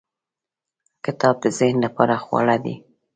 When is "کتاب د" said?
1.05-1.45